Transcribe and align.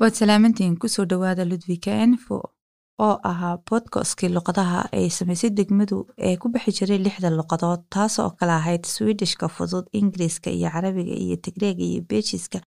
waad 0.00 0.14
salaamantihiin 0.20 0.76
ku 0.82 0.88
soo 0.94 1.04
dhowaada 1.10 1.44
ludwika 1.50 1.92
info 2.06 2.36
oo 3.06 3.16
ahaa 3.30 3.56
bodkastkii 3.70 4.28
luqadaha 4.36 4.80
ay 4.98 5.08
samaysay 5.18 5.50
degmadu 5.58 5.98
ee 6.26 6.36
ku 6.40 6.46
bixi 6.52 6.72
jiray 6.78 6.98
lixda 7.06 7.28
luqadood 7.38 7.82
taas 7.94 8.14
oo 8.24 8.30
kale 8.38 8.52
ahayd 8.60 8.84
swidishka 8.94 9.46
fudud 9.56 9.86
ingiriiska 9.98 10.48
iyo 10.56 10.68
carabiga 10.74 11.14
iyo 11.24 11.36
tigreega 11.44 11.84
iyo 11.90 12.00
beejiska 12.10 12.58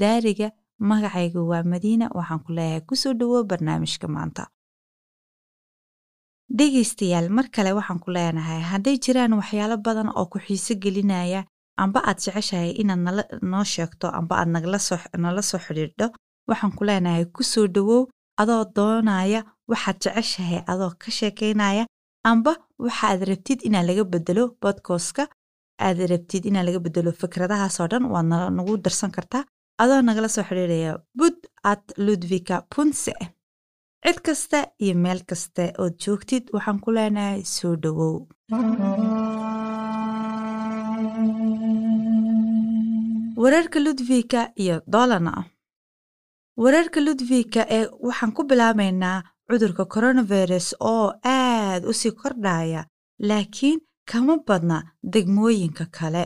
daariga 0.00 0.48
magacayga 0.88 1.40
waa 1.50 1.62
madiina 1.72 2.06
waxaan 2.18 2.40
ku 2.44 2.50
leeyahay 2.56 2.80
ku 2.88 2.94
soo 3.02 3.12
dhowo 3.20 3.38
barnaamijka 3.50 4.06
maanta. 4.14 4.42
Dhegaystayaal 6.58 7.28
mar 7.36 7.46
kale 7.54 7.70
waxaan 7.78 7.98
ku 8.04 8.08
leenahay 8.16 8.60
hadday 8.70 8.96
jiraan 9.04 9.32
waxyaalo 9.40 9.76
badan 9.86 10.08
oo 10.18 10.26
ku 10.32 10.38
xiiso 10.44 10.74
gelinaya 10.82 11.40
amba 11.82 12.00
aad 12.08 12.18
jeceshahay 12.24 12.70
inaad 12.82 13.00
noo 13.52 13.64
sheegto 13.74 14.06
amba 14.18 14.34
aad 14.40 14.48
nala 15.22 15.42
soo 15.48 15.58
xidhiidho 15.66 16.06
waxaan 16.48 16.72
ku 16.78 16.82
leenahay 16.88 17.24
ku 17.36 17.42
soo 17.52 17.66
dhowow 17.74 18.02
adoo 18.42 18.62
doonaya 18.76 19.40
waxaad 19.70 19.96
jeceshahay 20.04 20.60
adoo 20.72 20.90
ka 21.02 21.08
sheekaynaya 21.18 21.84
amba 22.30 22.52
waxaad 22.84 23.20
rabtid 23.30 23.58
inaa 23.68 23.82
laga 23.88 24.04
bedelo 24.12 24.44
bodkostka 24.62 25.22
aad 25.86 25.98
rabtid 26.12 26.42
inaa 26.50 26.62
laga 26.68 26.80
bedelo 26.86 27.10
fikradahaasoo 27.20 27.88
dhan 27.92 28.04
waad 28.12 28.26
nagu 28.56 28.72
darsan 28.84 29.10
kartaa. 29.16 29.44
Adoo 29.82 30.00
nagala 30.06 30.28
soo 30.34 30.42
xidhiidhaya 30.48 30.92
bud 31.18 31.36
at 31.72 31.84
ludvika 32.06 32.56
punse 32.74 33.12
cid 34.04 34.18
kasta 34.26 34.58
iyo 34.84 34.94
meel 35.04 35.20
kasta 35.30 35.64
ood 35.82 35.94
joogtid 36.04 36.44
waxaan 36.54 36.78
ku 36.84 36.90
leenahay 36.96 37.40
soo 37.56 37.74
dhowow 37.82 38.16
wararka 43.42 43.78
ludvika 43.80 44.40
iyo 44.62 44.76
dolana 44.86 45.44
wararka 46.62 47.00
ludvika 47.06 47.62
ee 47.76 47.86
waxaan 48.06 48.32
ku 48.36 48.42
bilaabaynaa 48.50 49.18
cudurka 49.48 49.84
coronavirus 49.94 50.68
oo 50.92 51.06
aad 51.24 51.82
u 51.90 51.92
sii 52.00 52.12
kordhaya 52.20 52.82
laakiin 53.28 53.78
kama 54.10 54.34
badna 54.46 54.76
degmooyinka 55.12 55.84
kale. 55.96 56.24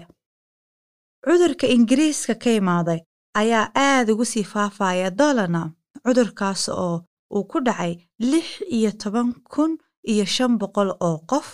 Cudurka 1.25 1.67
ingiriiska 1.75 2.35
ka 2.43 2.51
imaaday 2.61 3.01
ayaa 3.41 3.67
aad 3.87 4.07
ugu 4.13 4.25
sii 4.33 4.45
faafaya 4.53 5.11
dolana 5.21 5.63
cudurkaas 6.05 6.63
oo 6.69 6.97
uu 7.35 7.45
ku 7.51 7.59
dhacay 7.67 7.93
lix 8.31 8.47
iyo 8.77 8.91
toban 9.03 9.29
kun 9.53 9.73
iyo 10.13 10.25
shan 10.35 10.53
boqol 10.61 10.91
oo 11.07 11.17
qof 11.31 11.47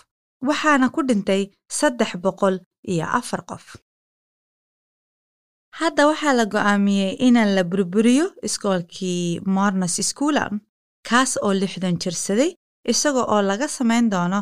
waxaana 0.49 0.87
ku 0.95 1.01
dhintay 1.09 1.43
saddex 1.79 2.11
boqol 2.25 2.55
iyo 2.93 3.07
afar 3.19 3.43
qof 3.51 3.65
hadda 5.77 6.07
waxaa 6.11 6.33
la 6.39 6.45
go'aamiyey 6.55 7.17
inaan 7.27 7.55
la 7.57 7.63
burburiyo 7.71 8.27
iskoolkii 8.49 9.41
mornes 9.55 9.97
schoolan 10.11 10.61
kaas 11.09 11.33
oo 11.43 11.53
lixdan 11.61 11.97
jirsaday 12.03 12.51
isaga 12.93 13.23
oo 13.35 13.43
laga 13.51 13.69
samayn 13.69 14.11
doono 14.13 14.39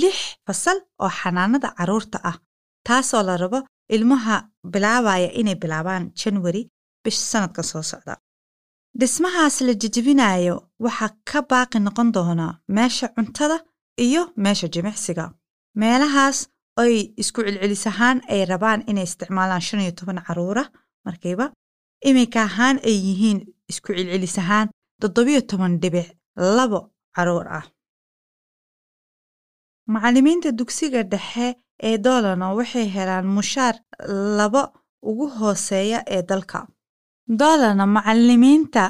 lix 0.00 0.16
fasal 0.46 0.78
oo 1.02 1.10
xanaanada 1.18 1.68
carruurta 1.78 2.18
ah 2.30 2.36
taasoo 2.86 3.22
la 3.28 3.36
rabo 3.42 3.60
ilmaha 3.96 4.36
bilaabaya 4.72 5.30
inay 5.40 5.54
bilaabaan 5.62 6.04
janwari 6.20 6.62
bish 7.04 7.18
sannadka 7.30 7.62
soo 7.62 7.82
socda. 7.82 8.14
Dhismahaas 9.00 9.56
la 9.66 9.72
jejebinayo 9.82 10.56
waxaa 10.84 11.10
ka 11.30 11.38
baaqi 11.50 11.78
noqon 11.86 12.08
doonaa 12.16 12.58
meesha 12.76 13.06
cuntada 13.14 13.56
iyo 14.04 14.22
meesha 14.42 14.68
jimicsiga. 14.74 15.24
Meelahaas 15.80 16.38
oy 16.82 16.94
isku 17.22 17.40
celcelis 17.46 17.84
ahaan 17.90 18.18
ay 18.32 18.40
rabaan 18.50 18.80
inay 18.90 19.06
isticmaalaan 19.08 19.64
shan 19.66 19.80
iyo 19.84 19.92
toban 19.98 20.18
carruura 20.26 20.64
markiiba 21.06 21.46
iminka 22.08 22.40
ahaan 22.48 22.76
ay 22.88 22.96
yihiin 23.06 23.38
isku 23.70 23.88
celcelis 23.96 24.36
ahaan 24.42 24.68
toddobiyo 25.00 25.40
toban 25.50 25.72
dhibic 25.82 26.08
labo 26.56 26.80
carruur 27.16 27.46
ah. 27.58 27.66
Macallimiinta 29.92 30.50
dugsiga 30.58 31.02
dhexe 31.12 31.46
ee 31.88 31.96
dolano 32.04 32.46
waxay 32.58 32.86
helaan 32.94 33.26
mushaar 33.36 33.74
laba 34.38 34.62
ugu 35.10 35.26
hooseeya 35.38 35.98
ee 36.14 36.22
dalka. 36.30 36.60
Dolana 37.40 37.84
macallimiinta 37.96 38.84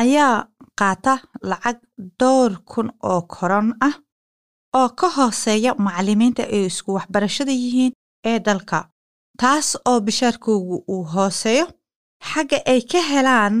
ayaa 0.00 0.36
qaata 0.80 1.14
lacag 1.50 1.78
dhowr 2.20 2.52
kun 2.70 2.88
oo 3.10 3.20
koron 3.34 3.68
ah 3.88 3.94
oo 4.78 4.88
ka 4.98 5.08
hooseeya 5.16 5.74
macallimiinta 5.84 6.42
ay 6.54 6.66
isku 6.70 6.90
waxbarashada 6.96 7.52
yihiin 7.52 7.92
ee 8.30 8.38
dalka. 8.46 8.78
Taas 9.40 9.68
oo 9.88 10.00
bishaarkoogu 10.06 10.76
uu 10.92 11.04
hooseeyo 11.14 11.66
xagga 12.30 12.58
ay 12.72 12.80
ka 12.90 13.00
helaan 13.10 13.54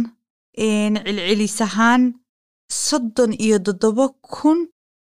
celcelis 0.58 1.60
ahaan 1.66 2.02
soddon 2.86 3.32
iyo 3.44 3.58
toddoba 3.66 4.06
kun 4.34 4.58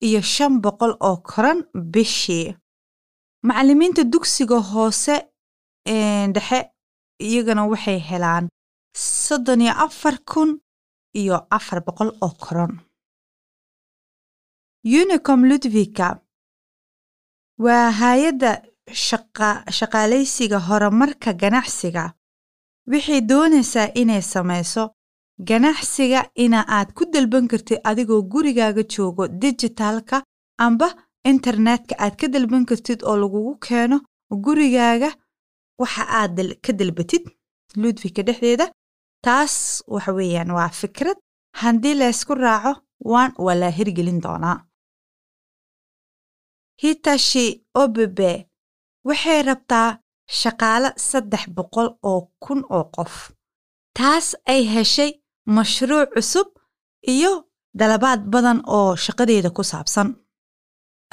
iyo 0.06 0.20
shan 0.22 0.60
boqol 0.64 0.92
oo 1.08 1.16
koran 1.30 1.58
bishii. 1.92 2.56
Macallimiinta 3.46 4.02
dugsiga 4.12 4.58
hoose 4.70 5.16
dhexe 6.34 6.58
iyagana 7.26 7.62
waxay 7.72 7.98
helaan 8.10 8.44
soddon 9.24 9.60
iyo 9.64 9.72
afar 9.86 10.16
kun 10.30 10.50
iyo 11.20 11.36
afar 11.56 11.80
boqol 11.86 12.10
oo 12.24 12.32
koron 12.44 12.72
unicom 14.86 15.44
ludvika 15.50 16.08
waa 17.58 17.90
hay'adda 18.00 18.50
shaqaalaysiga 19.78 20.58
horumarka 20.68 21.32
ganacsiga. 21.42 22.12
Waxay 22.90 23.20
doonaysaa 23.30 23.88
inay 23.94 24.22
samayso 24.22 24.84
ganacsiga 25.48 26.20
ina 26.44 26.60
aad 26.68 26.92
ku 26.94 27.04
dalban 27.12 27.48
kartid 27.48 27.80
adigoo 27.84 28.22
gurigaaga 28.32 28.82
joogo 28.94 29.28
dijitaalka 29.28 30.22
amba 30.58 30.88
internetka 31.24 31.94
aad 31.98 32.14
ka 32.20 32.26
dalban 32.28 32.64
kartid 32.66 33.02
oo 33.02 33.16
lagugu 33.22 33.58
keeno 33.66 33.98
gurigaaga 34.44 35.10
waxa 35.80 36.04
aad 36.20 36.36
ka 36.64 36.72
dalbatid 36.72 37.24
ludvika 37.76 38.22
dhexdeeda. 38.22 38.66
Taas 39.24 39.82
waxa 39.94 40.12
weeyaan 40.12 40.50
waa 40.50 40.68
fikrad. 40.68 41.16
Haddii 41.60 41.94
laysku 42.00 42.34
raaco 42.34 42.72
waan 43.10 43.32
waa 43.44 43.54
la 43.54 43.70
hirgelin 43.70 44.20
doonaa 44.20 44.58
hitashi 46.82 47.46
obebe 47.82 48.30
waxay 49.08 49.40
rabtaa 49.48 49.88
shaqaale 50.40 50.90
saddex 51.08 51.42
boqol 51.56 51.88
oo 52.10 52.20
kun 52.44 52.60
oo 52.76 52.84
qof. 52.96 53.14
Taas 53.96 54.26
ay 54.52 54.62
heshay 54.74 55.10
mashruuc 55.56 56.08
cusub 56.14 56.48
iyo 57.14 57.32
dalabaad 57.78 58.20
badan 58.32 58.58
oo 58.76 58.96
shaqadeeda 59.04 59.50
ku 59.56 59.62
saabsan. 59.70 60.08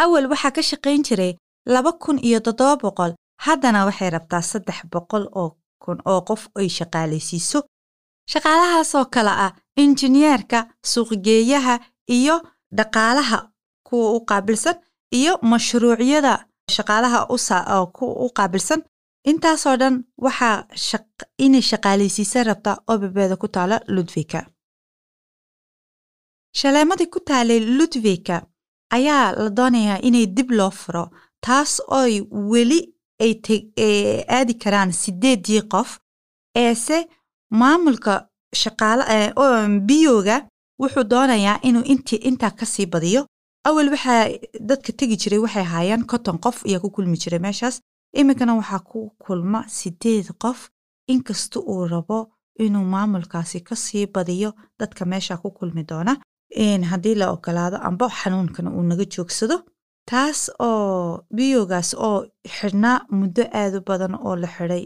Awal 0.03 0.25
waxaa 0.31 0.51
ka 0.56 0.62
shaqayn 0.72 1.03
jiray 1.07 1.34
laba 1.74 1.91
kun 2.03 2.18
iyo 2.28 2.40
toddoba 2.45 2.75
boqol 2.84 3.12
haddana 3.45 3.85
waxay 3.88 4.09
rabtaa 4.16 4.41
saddex 4.51 4.78
boqol 4.94 5.24
oo 5.41 5.50
kun 5.84 5.97
oo 6.12 6.22
qof 6.30 6.41
ay 6.59 6.68
shaqaalaysiiso 6.78 7.59
shaqaalahaasoo 8.31 9.06
kale 9.13 9.34
ah 9.45 9.51
injineerka 9.84 10.59
suuqgeeyaha 10.91 11.75
iyo 12.18 12.35
dhaqaalaha 12.78 13.38
kuwa 13.88 14.07
u 14.18 14.19
qaabilsan 14.30 14.75
iyo 15.19 15.34
mashruucyada 15.51 16.34
shaqaalaha 16.75 17.19
u 18.25 18.29
qaabilsan. 18.38 18.81
Intaasoo 19.31 19.75
dhan 19.81 19.96
waxaa 20.25 20.57
inay 21.46 21.62
shaqaalaysiisa 21.72 22.44
rabtaa 22.50 22.78
oo 22.90 22.97
bebeeda 23.01 23.35
ku 23.41 23.47
taala 23.56 23.78
ludvika 23.96 24.40
shaleemadii 26.59 27.07
ku 27.13 27.19
taalay 27.29 27.59
ludvika 27.78 28.35
ayaa 28.97 29.25
la 29.44 29.50
doonayaa 29.57 30.00
inay 30.07 30.25
dib 30.38 30.50
loo 30.57 30.71
furo 30.81 31.04
taas 31.45 31.71
ooy 32.00 32.13
weli 32.51 32.80
ay 33.25 33.33
aadi 34.38 34.54
karaan 34.63 34.92
sideedii 35.01 35.62
qof 35.74 35.89
eese 36.63 36.98
maamulka 37.60 38.13
biyoga 39.88 40.36
wuxuu 40.81 41.04
doonayaa 41.13 41.60
inuu 41.68 41.83
intaa 42.30 42.51
ka 42.60 42.65
sii 42.74 42.86
badiyo 42.94 43.21
awal 43.69 43.88
waxaa 43.94 44.24
dadka 44.69 44.92
tegi 45.00 45.15
jiray 45.21 45.39
waxay 45.45 45.63
ahaayeen 45.68 46.04
konton 46.12 46.38
qof 46.45 46.57
ayaa 46.68 46.83
ku 46.83 46.89
kulmi 46.95 47.18
jiray 47.24 47.39
meeshaas. 47.45 47.75
Iminkana 48.19 48.54
waxaa 48.60 48.81
ku 48.92 49.00
kulma 49.24 49.60
sideed 49.77 50.27
qof 50.44 50.60
inkasta 51.13 51.60
uu 51.71 51.83
rabo 51.94 52.19
inuu 52.65 52.86
maamulkaasi 52.94 53.60
ka 53.68 53.75
sii 53.86 54.06
badiyo 54.15 54.50
dadka 54.80 55.04
meesha 55.12 55.38
ku 55.42 55.50
kulmi 55.57 55.83
doona. 55.89 56.13
Haddii 56.92 57.15
la 57.21 57.31
ogolaado 57.36 57.77
amba 57.88 58.06
xanuunkana 58.19 58.69
uu 58.77 58.83
naga 58.89 59.06
joogsado. 59.13 59.57
Taas 60.10 60.39
oo 60.68 61.24
biyogaas 61.36 61.89
oo 62.07 62.19
xidhnaa 62.56 62.98
muddo 63.19 63.44
aad 63.62 63.74
u 63.80 63.81
badan 63.89 64.13
oo 64.27 64.36
la 64.42 64.48
xidhay 64.56 64.83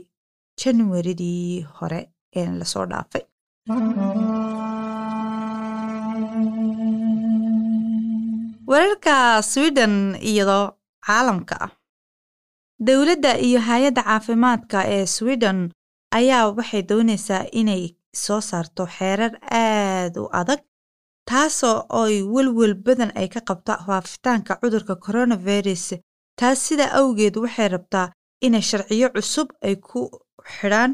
januaridii 0.62 1.66
hore 1.78 2.02
ee 2.40 2.48
la 2.60 2.66
soo 2.72 2.86
dhaafay 2.92 3.24
wararka 8.70 9.42
sweden 9.42 10.16
iyadoo 10.22 10.72
caalamka 11.06 11.56
ah. 11.66 11.72
Dowladda 12.88 13.32
iyo 13.48 13.60
hay'adda 13.68 14.04
caafimaadka 14.04 14.80
ee 14.96 15.06
sweden 15.06 15.60
ayaa 16.20 16.52
waxay 16.58 16.82
doonaysaa 16.90 17.46
inay 17.60 17.84
soo 18.24 18.42
saarto 18.50 18.84
xeerar 18.98 19.34
aad 19.62 20.14
u 20.24 20.26
adag 20.42 20.60
taasoo 21.30 21.78
ay 22.02 22.16
welwel 22.34 22.74
badan 22.86 23.12
ay 23.20 23.28
ka 23.34 23.42
qabta 23.50 23.74
faafitaanka 23.88 24.54
cudurka 24.62 24.96
coronavirus. 25.06 25.86
Taas 26.40 26.60
sidaa 26.68 26.92
awgeed 27.00 27.36
waxay 27.44 27.68
rabtaa 27.74 28.12
inay 28.46 28.62
sharciyo 28.70 29.08
cusub 29.16 29.48
ay 29.68 29.76
ku 29.88 30.00
xidhaan 30.58 30.92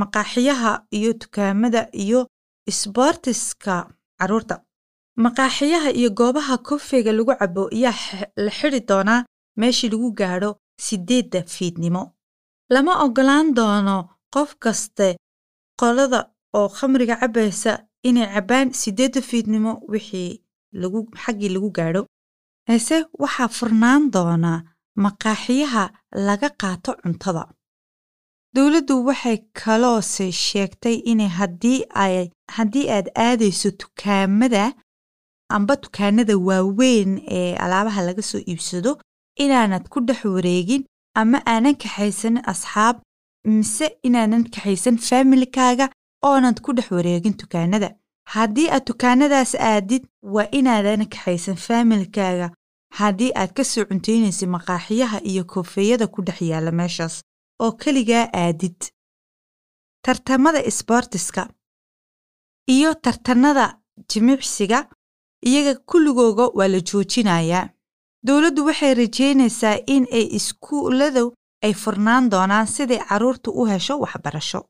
maqaaxiyaha 0.00 0.72
iyo 0.98 1.10
dukaamada 1.20 1.80
iyo 2.02 2.20
isboortiska 2.70 3.74
carruurta 4.18 4.54
maqaaxiyaha 5.24 5.90
iyo 5.98 6.10
goobaha 6.18 6.56
kofeega 6.68 7.12
lagu 7.12 7.32
cabo 7.40 7.62
ayaa 7.72 8.28
la 8.44 8.50
xidi 8.58 8.80
doonaa 8.88 9.24
meeshii 9.60 9.88
lagu 9.92 10.08
gaadho 10.20 10.50
sideedda 10.86 11.40
fiidnimo. 11.54 12.02
Lama 12.74 12.92
ogolaan 13.04 13.54
doono 13.58 13.96
qof 14.34 14.50
kaste 14.62 15.16
qolada 15.80 16.20
oo 16.58 16.68
khamriga 16.76 17.16
cabbaysa 17.20 17.72
inay 18.08 18.28
cabbaan 18.34 18.68
sideedda 18.80 19.20
fiidnimo 19.28 19.72
wixii 19.92 20.42
lagu 20.80 20.98
xaggii 21.22 21.48
lagu 21.54 21.70
gaadho. 21.76 22.02
Heese 22.68 22.96
waxaa 23.22 23.48
furnaan 23.56 24.10
doonaa 24.14 24.64
maqaaxiyaha 25.04 25.84
laga 26.26 26.48
qaato 26.60 26.92
cuntada. 27.02 27.44
Dowladdu 28.54 28.94
waxay 29.08 29.38
kaloose 29.60 30.26
sheegtay 30.46 30.96
inay 31.10 31.28
haddii 31.38 31.80
ay 32.04 32.16
haddii 32.56 32.86
aad 32.96 33.06
aadayso 33.26 33.68
dukaamada 33.80 34.64
amba 35.56 35.76
dukaanada 35.76 36.34
waaweyn 36.48 37.12
ee 37.38 37.54
alaabaha 37.64 38.02
laga 38.08 38.22
soo 38.22 38.38
iibsado 38.48 38.92
inaanad 39.44 39.84
ku 39.92 40.00
dhex 40.08 40.24
wareegin 40.24 40.82
ama 41.20 41.38
aanan 41.46 41.76
kaxaysanin 41.82 42.42
asxaab 42.52 42.96
mise 43.44 43.86
inaanan 44.06 44.44
kaxaysan 44.54 44.96
faamilikaaga 45.08 45.86
oonad 46.30 46.58
ku 46.64 46.70
dhex 46.76 46.90
wareegin 46.98 47.36
dukaanada 47.40 47.88
haddii 48.34 48.68
aad 48.70 48.84
dukaanadaas 48.90 49.52
aadid 49.70 50.02
waa 50.34 50.48
inaadan 50.58 51.06
kaxaysan 51.12 51.56
faamilkaaga. 51.66 52.48
Haddii 52.98 53.32
aad 53.40 53.52
ka 53.56 53.64
soo 53.64 53.84
cuntaynaysa 53.88 54.46
maqaaxiyaha 54.56 55.18
iyo 55.30 55.42
koofeeyada 55.52 56.06
ku 56.14 56.22
dhex 56.26 56.40
yaalla 56.50 56.70
meeshaas 56.80 57.14
oo 57.64 57.72
keligaa 57.82 58.26
aadid. 58.42 58.78
Tartamada 60.04 60.60
isboortiska 60.70 61.42
iyo 62.74 62.90
tartanada 62.94 63.64
jimicsiga 64.10 64.78
iyaga 65.42 65.74
kulligooga 65.90 66.44
waa 66.58 66.68
la 66.68 66.80
joojinayaa 66.80 67.68
dowladdu 68.26 68.64
waxay 68.68 68.94
rajaynaysaa 68.94 69.76
in 69.94 70.04
ay 70.18 70.26
iskuulladu 70.38 71.34
ay 71.64 71.74
furnaan 71.82 72.30
doonaan 72.30 72.66
siday 72.66 72.98
carruurtu 73.08 73.50
u 73.60 73.64
hesho 73.66 73.94
waxbarasho. 74.02 74.60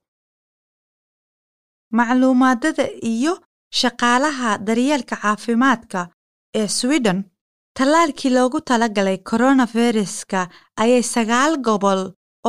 Macluumaadada 1.96 2.84
iyo 3.02 3.34
shaqaalaha 3.80 4.58
daryeelka 4.66 5.16
caafimaadka 5.22 6.00
ee 6.54 6.68
swiden 6.68 7.18
tallaalkii 7.78 8.30
loogu 8.36 8.60
talagalay 8.60 9.18
koronaviruska 9.28 10.40
ayay 10.82 11.02
sagaal 11.02 11.56
gobol 11.66 12.00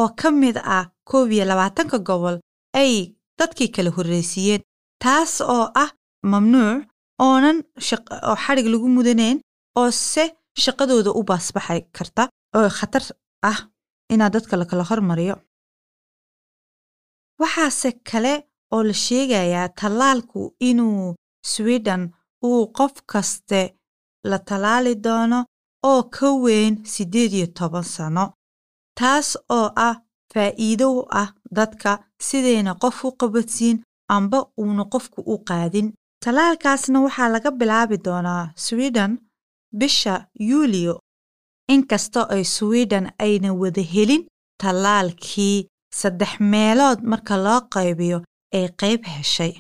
oo 0.02 0.10
ka 0.20 0.32
mid 0.32 0.58
ah 0.78 0.86
koob 1.10 1.32
iyo 1.32 1.46
labaatanka 1.46 1.98
gobol 2.00 2.36
ay 2.82 2.94
dadkii 3.40 3.68
kala 3.76 3.90
horraysiiyeen 3.98 4.62
taas 5.04 5.42
oo 5.42 5.66
ah 5.84 5.90
mamnuuc 6.32 6.84
oonan 7.26 7.58
oo 8.30 8.36
xadhig 8.46 8.68
lagu 8.74 8.88
mudanayn 8.96 9.38
oo 9.80 9.90
se 9.92 10.24
shaqadooda 10.64 11.12
u 11.20 11.22
baasbaxay 11.30 11.82
karta 11.96 12.24
oo 12.58 12.70
khatar 12.78 13.04
ah 13.52 13.60
inaa 14.14 14.30
dadka 14.36 14.54
lakala 14.60 14.84
hormariyo. 14.90 15.36
Waxaase 17.42 17.90
kale 18.10 18.34
oo 18.74 18.84
la 18.90 18.94
sheegayaa 19.06 19.70
tallaalku 19.80 20.40
inuu 20.70 21.16
swiden 21.52 22.04
uu 22.48 22.62
qof 22.78 22.94
kaste 23.12 23.62
la 24.30 24.38
tallaali 24.48 24.94
doono 25.06 25.40
oo 25.90 26.02
ka 26.16 26.28
weyn 26.44 26.74
siddeed 26.94 27.34
iyo 27.38 27.48
toban 27.58 27.84
sano 27.96 28.26
taas 29.00 29.30
oo 29.58 29.68
ah 29.88 29.96
faa'iido 30.34 30.88
u 30.98 31.00
ah 31.22 31.30
dadka 31.58 31.92
sidayna 32.28 32.72
qof 32.84 32.98
u 33.08 33.10
qabadsiin 33.20 33.78
amba 34.16 34.40
uuna 34.62 34.84
qofku 34.94 35.20
u 35.34 35.36
qaadin 35.48 35.88
tallaalkaasna 36.32 37.00
waxaa 37.06 37.30
laga 37.36 37.50
bilaabi 37.60 37.98
doonaa 38.06 38.44
swiden 38.66 39.12
bisha 39.80 40.14
yuuliyo 40.50 40.96
inkastoo 41.74 42.26
ay 42.36 42.44
swiden 42.56 43.06
ayna 43.26 43.50
wada 43.62 43.84
helin 43.94 44.24
tallaalkii 44.64 45.58
saddex 46.00 46.34
meelood 46.54 47.00
marka 47.12 47.36
loo 47.46 47.62
qaybiyo 47.76 48.20
ay 48.58 48.66
qayb 48.82 49.02
heshay. 49.14 49.54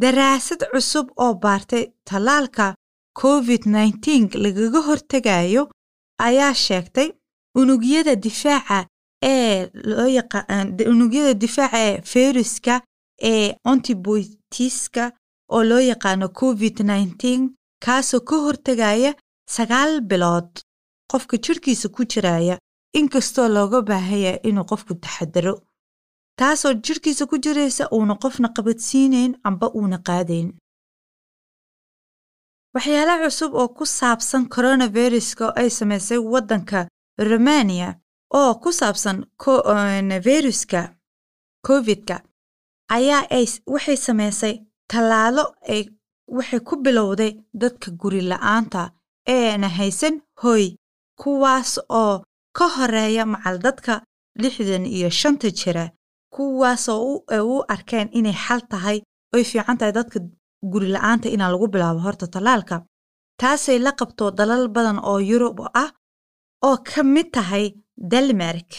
Daraasad 0.00 0.60
cusub 0.72 1.06
oo 1.24 1.34
baartay 1.44 1.84
tallaalka 2.10 2.66
covid 3.22 3.62
nneteen 3.72 4.24
lagaga 4.44 4.80
hortegayo 4.88 5.62
ayaa 6.28 6.54
sheegtay 6.66 7.08
unugyada 7.60 8.14
difaaca 8.24 8.78
ee 9.32 9.70
loo 9.90 10.08
unugyada 10.92 11.34
difaaca 11.42 11.78
ee 11.88 12.00
fayruska 12.12 12.74
ee 13.30 13.46
ontibotiska 13.70 15.04
oo 15.54 15.62
loo 15.70 15.80
yaqaano 15.90 16.28
covid 16.40 16.76
nneteen 16.88 17.42
kaasoo 17.84 18.20
ka 18.28 18.36
hortegaya 18.44 19.12
sagaal 19.54 20.00
bilood 20.08 20.50
qofka 21.10 21.36
jirhkiisa 21.44 21.88
ku 21.88 22.02
jiraya 22.12 22.58
inkastoo 22.98 23.48
looga 23.48 23.82
baahaya 23.88 24.32
inuu 24.48 24.64
qofku 24.70 24.94
taxadaro. 25.02 25.54
Taasoo 26.38 26.74
jirhkiisa 26.84 27.26
ku 27.30 27.36
jiraysa 27.44 27.84
uuna 27.96 28.14
qofna 28.22 28.48
qabadsiinayn 28.56 29.32
amba 29.48 29.66
uuna 29.78 29.98
qaadayn. 30.08 30.48
Waxyaala 32.74 33.14
cusub 33.24 33.52
oo 33.54 33.68
ku 33.68 33.84
saabsan 33.86 34.48
coronaviruska 34.54 35.44
oo 35.48 35.52
ay 35.60 35.70
samaysay 35.70 36.18
waddanka 36.32 36.88
romania 37.30 37.88
oo 38.34 38.54
ku 38.62 38.70
saabsan 38.72 39.24
viruska 40.26 40.80
covidka 41.66 42.16
ayaa 42.96 43.24
ay 43.36 43.46
waxay 43.72 43.96
samaysay 44.06 44.54
tallaalo 44.92 45.44
ay 45.74 45.82
waxay 46.36 46.60
ku 46.68 46.74
bilowday 46.84 47.32
dadka 47.62 47.88
guri 48.00 48.20
la'aanta 48.30 48.82
eena 49.36 49.68
haysan 49.78 50.14
hoy 50.42 50.64
kuwaas 51.20 51.72
oo 52.00 52.14
ka 52.56 52.66
horreeya 52.76 53.24
macal 53.32 53.56
dadka 53.66 53.94
lixdan 54.42 54.84
iyo 54.96 55.08
shanta 55.20 55.48
jira 55.58 55.84
kuwaasoo 56.34 57.00
u 57.52 57.56
arkeen 57.74 58.08
inay 58.18 58.36
xal 58.44 58.60
tahay 58.70 58.98
oy 59.34 59.44
fiican 59.50 59.78
tahay 59.78 59.92
dadka 59.98 60.18
guri 60.72 60.88
la'aanta 60.94 61.28
inaa 61.34 61.50
lagu 61.52 61.66
bilaabo 61.72 62.00
horta 62.06 62.26
tallaalka 62.34 62.76
taasay 63.40 63.78
la 63.78 63.92
qabto 63.98 64.24
dalal 64.38 64.64
badan 64.74 64.98
oo 65.10 65.18
yurub 65.30 65.58
ah 65.82 65.90
oo 66.68 66.76
ka 66.88 67.00
mid 67.14 67.28
tahay 67.36 67.64
dalmark 68.12 68.70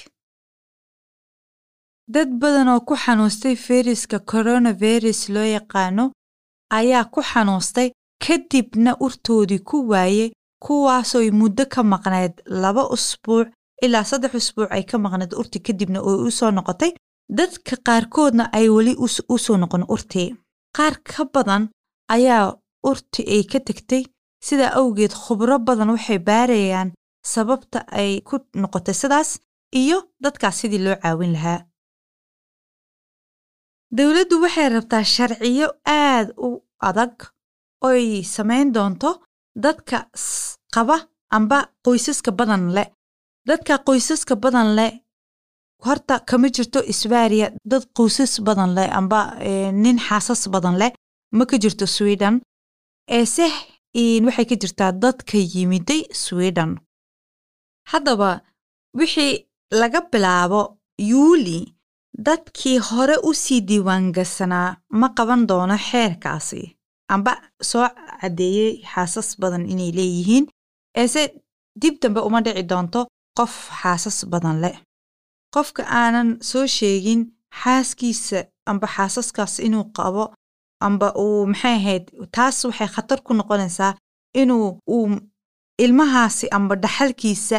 dad 2.13 2.29
badan 2.41 2.67
oo 2.73 2.81
ku 2.87 2.93
xanuustay 3.03 3.55
fayruska 3.65 4.17
coronavirus 4.31 5.21
loo 5.33 5.47
yaqaano 5.57 6.05
ayaa 6.79 7.05
ku 7.13 7.19
xanuustay 7.31 7.87
kadibna 8.25 8.91
urtoodii 9.05 9.59
ku 9.69 9.77
waayey 9.91 10.29
kuwaasooy 10.65 11.29
muddo 11.39 11.63
ka 11.73 11.81
maqnayd 11.93 12.33
laba 12.61 12.83
usbuuc 12.95 13.47
ilaa 13.85 14.03
saddex 14.09 14.33
usbuuc 14.41 14.69
ay 14.75 14.83
ka 14.89 14.97
maqnayd 15.05 15.31
urti 15.39 15.59
kadibna 15.65 15.99
oo 16.09 16.17
u 16.27 16.31
soo 16.31 16.51
noqotay. 16.51 16.91
Dadka 17.37 17.75
qaarkoodna 17.87 18.43
ay 18.57 18.65
weli 18.75 18.93
u 19.33 19.37
soo 19.45 19.57
noqon 19.61 19.83
urtii 19.93 20.29
qaar 20.77 20.95
ka 21.09 21.23
badan 21.33 21.63
ayaa 22.15 22.45
urti 22.89 23.21
ay 23.33 23.43
ka 23.51 23.59
tegtay 23.67 24.03
sidaa 24.47 24.71
awgeed 24.79 25.11
khubro 25.21 25.55
badan 25.67 25.89
waxay 25.95 26.19
baarayaan 26.27 26.89
sababta 27.33 27.79
ay 27.99 28.11
ku 28.27 28.35
noqotay 28.61 28.93
sidaas 29.01 29.29
iyo 29.81 29.97
dadkaas 30.23 30.55
sidii 30.59 30.79
loo 30.85 30.95
caawin 31.03 31.33
lahaa 31.35 31.59
dowladdu 33.95 34.35
waxay 34.43 34.69
rabtaa 34.75 35.03
sharciyo 35.15 35.67
aad 35.85 36.27
u 36.47 36.49
adag 36.89 37.13
oy 37.89 38.23
samayn 38.35 38.71
doonto 38.75 39.11
dadka 39.63 39.97
qaba 40.75 40.97
amba 41.37 41.59
qoysaska 41.85 42.31
badan 42.39 42.63
leh 42.75 42.87
dadka 43.47 43.73
qoysaska 43.87 44.35
badan 44.43 44.69
leh 44.77 44.91
horta 45.85 46.15
kama 46.29 46.47
jirto 46.55 46.79
isbaariya 46.93 47.47
dad 47.71 47.83
qoysas 47.97 48.33
badan 48.47 48.71
leh 48.77 48.89
amba 48.99 49.19
nin 49.83 49.97
xaasas 50.07 50.41
badan 50.53 50.75
leh 50.81 50.91
ma 51.37 51.45
ka 51.45 51.55
jirto 51.63 51.85
sweden. 51.87 52.35
Eese 53.17 53.45
waxay 54.25 54.45
ka 54.49 54.55
jirtaa 54.61 54.91
dadka 55.03 55.37
yimiday 55.53 56.01
sweden. 56.23 56.71
Haddaba 57.91 58.29
wixii 58.97 59.45
laga 59.79 60.01
bilaabo 60.11 60.61
yuuli 61.11 61.59
dadkii 62.25 62.77
hore 62.89 63.15
u 63.23 63.33
sii 63.33 63.61
diiwaangashanaa 63.67 64.75
ma 64.99 65.07
qaban 65.17 65.47
doono 65.49 65.77
xeerkaasi. 65.77 66.61
Amba 67.13 67.31
soo 67.69 67.87
caddeeyey 68.21 68.71
xaasas 68.91 69.29
badan 69.41 69.65
inay 69.73 69.91
leeyihiin 69.97 70.45
eese 71.01 71.21
dib 71.81 71.95
dambe 72.01 72.19
uma 72.27 72.41
dhici 72.45 72.63
doonto 72.69 73.07
qof 73.37 73.53
xaasas 73.81 74.25
badan 74.31 74.57
leh. 74.63 74.77
Qofka 75.53 75.83
aanan 76.01 76.29
soo 76.49 76.65
sheegin 76.67 77.21
xaaskiisa 77.61 78.39
amba 78.69 78.87
xaasaskaas 78.95 79.59
inuu 79.67 79.85
qabo 79.97 80.23
amba 80.85 81.07
uu 81.23 81.45
maxay 81.51 81.75
ahayd 81.79 82.05
taas 82.35 82.57
waxay 82.65 82.87
khatar 82.95 83.19
ku 83.25 83.31
noqonaysaa 83.33 83.93
inuu 84.41 84.67
uu 84.95 85.07
ilmahaasi 85.83 86.45
amba 86.57 86.75
dhaxalkiisa 86.83 87.57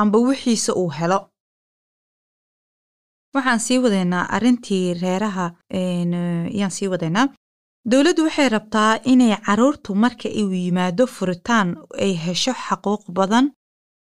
amba 0.00 0.18
wixiisa 0.26 0.72
uu 0.80 0.90
helo 0.98 1.18
waxaan 3.34 3.60
sii 3.66 3.78
wadaynaa 3.84 4.26
arrintii 4.36 4.94
reeraha 5.02 5.46
ayaan 5.74 6.70
sii 6.76 6.88
wadaynaa 6.92 7.28
dowladdu 7.90 8.22
waxay 8.26 8.48
rabtaa 8.48 8.92
inay 9.12 9.34
carruurtu 9.46 9.94
marka 10.02 10.28
uu 10.42 10.52
yimaado 10.64 11.06
furitaan 11.14 11.68
ay 12.04 12.12
hesho 12.24 12.52
xaquuq 12.64 13.02
badan 13.18 13.46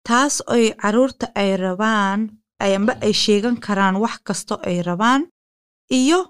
taas 0.08 0.34
oy 0.54 0.64
carruurta 0.82 1.26
ay 1.42 1.50
rabaan 1.64 2.20
amba 2.76 2.92
ay 3.06 3.12
sheegan 3.22 3.56
karaan 3.66 3.96
wax 4.02 4.16
kasto 4.26 4.54
ay 4.68 4.78
rabaan 4.88 5.22
iyo 5.98 6.20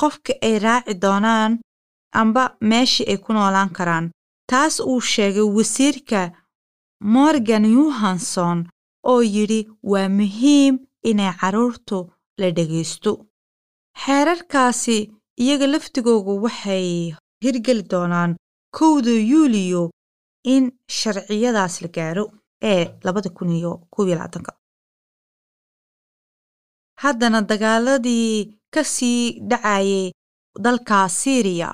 qofka 0.00 0.32
ay 0.46 0.56
raaci 0.64 0.94
doonaan 1.02 1.52
amba 2.20 2.42
meeshii 2.70 3.06
ay 3.10 3.16
ku 3.24 3.30
noolaan 3.32 3.70
karaan. 3.76 4.06
Taas 4.50 4.74
uu 4.80 5.00
sheegay 5.00 5.42
wasiirka 5.56 6.20
morgan 7.14 7.64
yuhanson 7.76 8.58
oo 9.12 9.20
yidhi 9.34 9.60
waa 9.90 10.08
muhiim 10.18 10.74
inay 11.10 11.32
carruurtu 11.40 11.98
la 12.40 12.48
dhegaysto 12.56 13.12
xeerarkaasi 14.02 14.96
iyaga 15.42 15.66
laftigoogu 15.72 16.32
waxay 16.44 16.88
hirgeli 17.44 17.82
doonaan 17.92 18.32
kowda 18.76 19.12
yuuliyo 19.32 19.82
in 20.54 20.64
sharciyadaas 20.98 21.74
la 21.82 21.88
gaaro 21.96 22.24
ee 22.70 22.82
labada 23.04 23.30
kun 23.36 23.50
iyo 23.58 23.72
kow 23.92 24.04
iyo 24.06 24.14
labaatanka. 24.16 24.52
Haddana 27.02 27.40
dagaaladii 27.50 28.58
ka 28.74 28.82
sii 28.94 29.40
dhacayay 29.50 30.12
dalka 30.64 31.08
syriya 31.20 31.68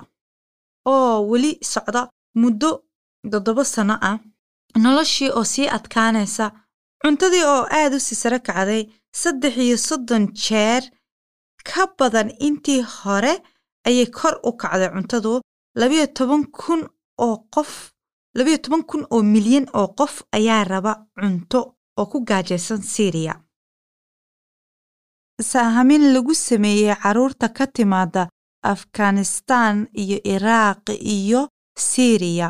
oo 0.93 1.13
weli 1.29 1.51
socda 1.73 2.01
muddo 2.41 2.69
toddoba 3.31 3.63
sano 3.73 3.95
ah 4.09 4.17
noloshii 4.83 5.29
oo 5.37 5.43
sii 5.53 5.67
adkaanaysa 5.77 6.45
cuntadii 7.01 7.43
oo 7.53 7.63
aad 7.79 7.93
u 7.97 7.99
sii 8.05 8.15
sare 8.21 8.39
kacday 8.47 8.81
saddex 9.21 9.55
iyo 9.65 9.77
soddon 9.87 10.23
jeer 10.43 10.83
ka 11.69 11.83
badan 11.97 12.29
intii 12.47 12.81
hore 12.97 13.33
ayay 13.87 14.07
kor 14.17 14.35
u 14.47 14.51
kacday 14.61 14.89
cuntadu. 14.95 15.33
Labayo 15.79 16.07
toban 16.17 16.43
kun 16.57 16.81
oo 17.25 17.35
qof 17.53 17.71
labayo 18.37 18.57
toban 18.63 18.83
kun 18.89 19.03
oo 19.13 19.21
milyan 19.33 19.65
oo 19.79 19.87
qof 19.99 20.13
ayaa 20.37 20.63
raba 20.71 20.93
cunto 21.19 21.59
oo 21.99 22.05
ku 22.11 22.17
gaajaysan 22.29 22.81
syriya 22.93 23.33
saahamin 25.51 26.03
lagu 26.13 26.33
sameeyey 26.47 26.95
carruurta 27.03 27.47
ka 27.57 27.65
timaada 27.75 28.23
afghanistan 28.73 29.75
iyo 30.01 30.17
iraaq 30.33 30.85
iyo 31.15 31.41
syriya 31.89 32.49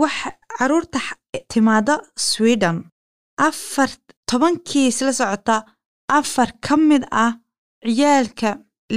wax 0.00 0.14
carruurta 0.58 1.00
timaada 1.52 1.94
sweden 2.28 2.76
afar 3.48 3.90
tobankii 4.28 4.86
isla 4.90 5.12
socota. 5.20 5.56
Afar 6.18 6.50
ka 6.64 6.74
mid 6.76 7.02
ah 7.24 7.32
ciyaalka 7.84 8.50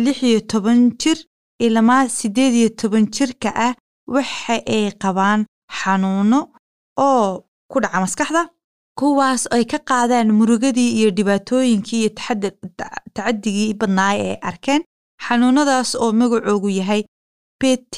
lix 0.03 0.17
iyo 0.29 0.39
toban 0.51 0.81
jir 1.01 1.17
ilamaa 1.65 2.07
siddeed 2.17 2.53
iyo 2.59 2.69
toban 2.79 3.05
jirka 3.15 3.49
ah 3.67 3.73
waxa 4.13 4.55
ay 4.75 4.85
qabaan 5.01 5.41
xanuuno 5.77 6.39
oo 7.07 7.27
ku 7.71 7.77
dhaca 7.83 7.99
maskaxda 8.03 8.43
kuwaas 8.99 9.43
ay 9.55 9.63
ka 9.71 9.77
qaadaan 9.89 10.27
murugadii 10.37 10.91
iyo 10.99 11.09
dhibaatooyinkii 11.17 11.99
iyo 12.01 12.09
tacaddigii 13.15 13.73
badnaay 13.79 14.17
ay 14.27 14.37
arkeen. 14.49 14.81
Xanuunadaas 15.25 15.89
oo 16.03 16.11
magacoogu 16.19 16.69
yahay 16.79 17.01
p 17.59 17.61
t 17.93 17.95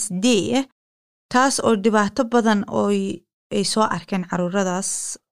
s 0.00 0.02
d 0.24 0.26
taas 1.32 1.54
oo 1.66 1.74
dhibaato 1.82 2.22
badan 2.32 2.60
oo 2.78 2.88
ay 3.58 3.64
soo 3.72 3.86
arkeen 3.96 4.24
carruuradaas 4.30 4.90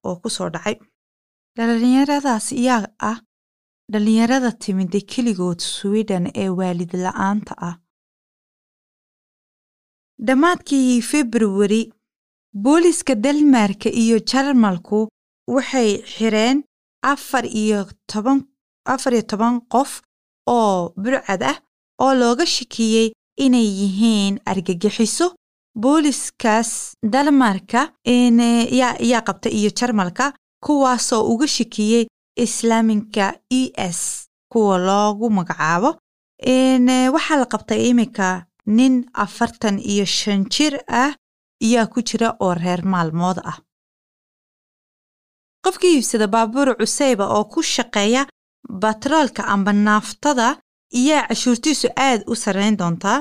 oo 0.08 0.16
ku 0.22 0.28
soo 0.36 0.48
dhacay. 0.54 0.76
Dhallinyaradaas 1.56 2.46
iyaa 2.62 2.84
ah 3.10 3.18
dhallinyarada 3.92 4.50
timida 4.62 5.00
keligood 5.12 5.60
sweden 5.60 6.24
ee 6.42 6.48
waalid 6.58 6.92
la'aanta 7.04 7.54
ah. 7.68 7.74
Dhammaadkii 10.26 11.00
februari 11.10 11.82
booliiska 12.64 13.14
dalmarka 13.24 13.88
iyo 14.02 14.16
jarmalku 14.30 15.08
waxay 15.54 15.90
xireen 16.14 16.58
afar 17.12 17.44
iyo 17.62 17.80
toban 18.12 18.38
afar 18.94 19.12
iyo 19.14 19.22
toban 19.30 19.54
qof 19.72 19.90
oo 20.56 20.92
burcad 21.02 21.42
ah 21.52 21.56
oo 22.02 22.12
looga 22.20 22.46
shakiyey 22.46 23.08
inay 23.44 23.66
yihiin 23.80 24.34
argagixiso 24.50 25.26
booliiskaas 25.82 26.70
dalmarka 27.12 27.80
yaa 29.10 29.22
qabta 29.28 29.48
iyo 29.58 29.70
jarmalka 29.78 30.32
kuwaasoo 30.64 31.22
uga 31.32 31.46
shakiyey 31.56 32.04
islaaminka 32.44 33.24
e 33.60 33.62
s 33.76 34.00
kuwa 34.52 34.78
loogu 34.88 35.26
magacaabo. 35.30 35.90
Waxaa 37.14 37.36
la 37.40 37.46
qabtay 37.52 37.80
iminka 37.90 38.26
nin 38.66 38.94
afartan 39.24 39.76
iyo 39.92 40.04
shan 40.04 40.44
jir 40.54 40.74
ah 40.88 41.12
ayaa 41.64 41.86
ku 41.92 41.98
jira 42.08 42.28
oo 42.40 42.54
reer 42.54 42.82
maalmood 42.92 43.38
ah. 43.50 43.58
Qofka 45.64 45.86
iibsada 45.86 46.26
baabuur 46.34 46.68
cuseyba 46.80 47.24
oo 47.36 47.44
ku 47.52 47.60
shaqeeya 47.62 48.22
batroolka 48.82 49.42
amba 49.54 49.72
naaftada 49.72 50.48
iyaa 51.00 51.26
cashuurtiisu 51.28 51.88
aad 51.96 52.20
u 52.32 52.34
sarrayn 52.42 52.76
doontaa 52.80 53.18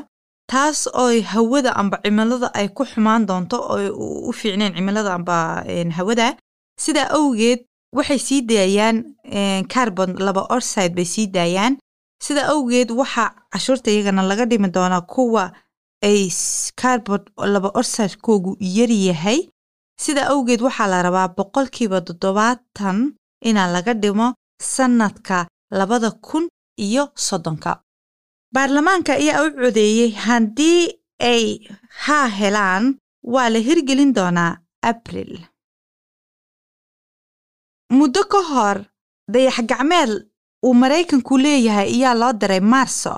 taas 0.51 0.87
oo 1.01 1.11
hawada 1.33 1.71
amba 1.81 1.97
cimilada 2.03 2.49
ay 2.59 2.67
ku 2.75 2.83
xumaan 2.91 3.25
doonto 3.29 3.57
oo 3.73 4.29
u 4.29 4.31
fiicneen 4.33 4.73
cimilada 4.75 5.13
amba 5.13 5.63
hawada. 5.97 6.37
Sidaa 6.83 7.09
awgeed 7.17 7.59
waxay 7.97 8.19
sii 8.27 8.41
daayaan 8.49 8.97
carbon 9.73 10.11
laba 10.25 10.41
orside 10.55 10.95
bay 10.95 11.05
sii 11.05 11.27
daayaan. 11.35 11.77
Sida 12.25 12.41
awgeed 12.53 12.89
waxaa 12.91 13.29
cashuurta 13.51 13.91
iyagana 13.91 14.21
laga 14.29 14.45
dhimi 14.45 14.67
doonaa 14.75 15.01
kuwa 15.13 15.51
ay 16.03 16.29
carbon 16.81 17.21
laba 17.37 17.69
orsidekoogu 17.79 18.57
yar 18.59 18.91
yahay. 18.91 19.39
Sida 20.03 20.27
awgeed 20.33 20.61
waxaa 20.61 20.87
la 20.87 21.01
rabaa 21.07 21.27
boqolkiiba 21.37 22.01
toddobaatan 22.07 22.97
inaa 23.49 23.67
laga 23.75 23.93
dhimo 23.93 24.33
sannadka 24.61 25.47
labada 25.71 26.11
kun 26.11 26.47
iyo 26.77 27.03
soddonka 27.15 27.71
baarlamaanka 28.53 29.13
ayaa 29.21 29.43
u 29.47 29.49
codeeyey 29.61 30.11
haddii 30.25 30.81
ay 31.31 31.43
haa 32.05 32.27
helaan 32.39 32.85
waa 33.33 33.49
la 33.53 33.59
hirgelin 33.67 34.13
doonaa 34.17 34.51
abril 34.91 35.33
muddo 37.97 38.21
ka 38.31 38.39
hor 38.51 38.77
dayax-gacmeed 39.33 40.11
uu 40.65 40.73
maraykanku 40.81 41.33
leeyahay 41.45 41.89
ayaa 41.95 42.13
loo 42.21 42.33
diray 42.41 42.59
maarso 42.73 43.13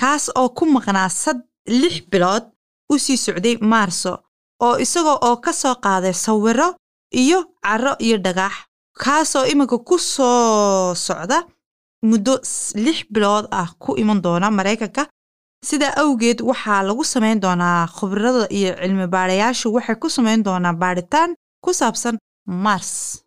kaas 0.00 0.24
oo 0.40 0.48
ku 0.56 0.64
maqnaa 0.74 1.08
sad 1.22 1.38
lix 1.80 1.96
bilood 2.10 2.44
u 2.92 2.94
sii 3.04 3.16
socday 3.24 3.56
maarso 3.72 4.12
oo 4.66 4.74
isagoo 4.84 5.18
oo 5.28 5.36
ka 5.44 5.52
soo 5.60 5.74
qaaday 5.84 6.12
sawiro 6.24 6.68
iyo 7.22 7.38
caro 7.64 7.92
iyo 8.06 8.16
dhagax 8.24 8.54
kaasoo 9.02 9.44
iminka 9.52 9.78
ku 9.88 9.96
soo 9.98 10.94
socda 11.06 11.38
muddo 12.02 12.34
lix 12.84 12.98
bilood 13.12 13.46
ah 13.50 13.68
ku 13.82 13.96
iman 14.02 14.20
doona 14.22 14.50
maraykanka. 14.50 15.06
Sidaa 15.68 15.94
awgeed 16.02 16.40
waxaa 16.50 16.82
lagu 16.88 17.04
samayn 17.04 17.40
doonaa 17.44 17.86
khubrada 17.96 18.46
iyo 18.58 18.70
cilmi 18.80 19.06
baadhayaashu 19.14 19.72
waxay 19.76 19.96
ku 20.02 20.08
samayn 20.16 20.42
doonaa 20.46 20.72
baadhitaan 20.82 21.30
ku 21.64 21.70
saabsan 21.80 22.16
mars. 22.46 23.22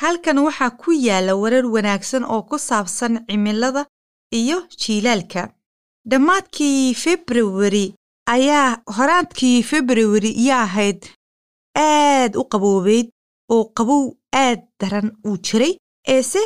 Halkan 0.00 0.38
waxaa 0.46 0.70
ku 0.80 0.90
yaalla 1.06 1.32
warar 1.42 1.66
wanaagsan 1.74 2.24
oo 2.32 2.42
ku 2.50 2.56
saabsan 2.58 3.12
cimilada 3.28 3.82
iyo 4.40 4.58
jiilaalka. 4.80 5.42
Dhammaadkii 6.10 6.94
februari 6.94 7.94
ayaa 8.34 8.82
horaadkii 8.96 9.62
februari 9.70 10.30
iyaa 10.42 10.62
ahayd 10.68 11.00
aad 11.78 12.32
u 12.40 12.44
qaboobeyd 12.52 13.06
oo 13.54 13.64
qabow 13.76 14.04
aad 14.44 14.60
daran 14.80 15.08
uu 15.26 15.36
jiray 15.46 15.74
eese 16.14 16.42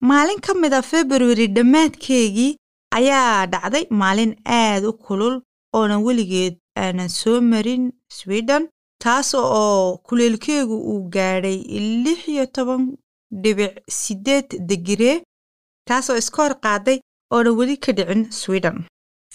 maalin 0.00 0.40
ka 0.40 0.54
mida 0.54 0.80
februari 0.82 1.46
dhammaadkeegii 1.56 2.56
ayaa 2.98 3.46
dhacday 3.52 3.84
maalin 4.00 4.32
aad 4.60 4.84
u 4.90 4.92
kulul 5.06 5.34
oonan 5.78 6.02
weligeed 6.06 6.54
aanan 6.82 7.08
soo 7.20 7.40
marin 7.40 7.84
sweden 8.18 8.68
taas 9.02 9.30
oo 9.34 9.98
kuleelkeegu 10.06 10.76
uu 10.90 11.00
gaadhay 11.14 11.58
lix 12.04 12.20
iyo 12.28 12.46
toban 12.54 12.82
dhibic 13.42 13.72
siddeed 14.00 14.46
degiree 14.68 15.16
taasoo 15.88 16.16
iska 16.22 16.42
hor 16.42 16.54
qaaday 16.64 16.98
oonan 17.34 17.56
weli 17.58 17.76
ka 17.84 17.92
dhicin 17.92 18.22
sweden. 18.40 18.76